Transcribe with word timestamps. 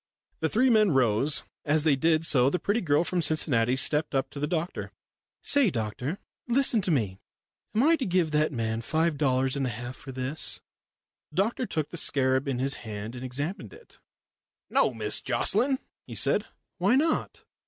The 0.39 0.49
three 0.49 0.71
men 0.71 0.89
rose. 0.89 1.43
As 1.63 1.83
they 1.83 1.95
did 1.95 2.25
so 2.25 2.49
the 2.49 2.57
pretty 2.57 2.81
girl 2.81 3.03
from 3.03 3.21
Cincinnati 3.21 3.75
stepped 3.75 4.15
up 4.15 4.31
to 4.31 4.39
the 4.39 4.47
doctor. 4.47 4.91
"Say, 5.43 5.69
doctor 5.69 6.17
listen 6.47 6.81
to 6.81 6.89
me. 6.89 7.19
Am 7.75 7.83
I 7.83 7.97
to 7.97 8.07
give 8.07 8.31
that 8.31 8.51
man 8.51 8.81
five 8.81 9.15
dollars 9.15 9.55
and 9.55 9.67
a 9.67 9.69
half 9.69 9.95
for 9.95 10.11
this?" 10.11 10.59
The 11.29 11.35
doctor 11.35 11.67
took 11.67 11.89
the 11.89 11.97
scarab 11.97 12.47
in 12.47 12.57
his 12.57 12.73
hand 12.81 13.13
and 13.13 13.23
examined 13.23 13.73
it. 13.73 13.99
"No, 14.71 14.91
Miss 14.91 15.21
Jocelyn," 15.21 15.77
he 16.07 16.15
said. 16.15 16.47
"Why 16.79 16.95
not? 16.95 17.43